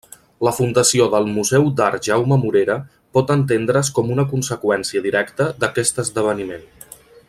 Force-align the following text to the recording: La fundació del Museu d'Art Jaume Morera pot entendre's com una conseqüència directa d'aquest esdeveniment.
La 0.45 0.51
fundació 0.59 1.05
del 1.15 1.27
Museu 1.33 1.67
d'Art 1.81 2.07
Jaume 2.07 2.39
Morera 2.45 2.79
pot 3.19 3.35
entendre's 3.37 3.95
com 3.99 4.11
una 4.17 4.29
conseqüència 4.35 5.05
directa 5.09 5.51
d'aquest 5.65 6.07
esdeveniment. 6.07 6.67